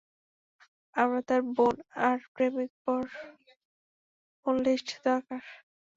[0.95, 1.75] আমরা তার বোন
[2.07, 3.01] আর প্রেমিকপর
[4.39, 5.41] ফোন লিস্ট দরকার।